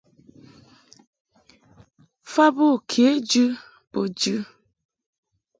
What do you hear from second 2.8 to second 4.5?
kejɨ bo jɨ.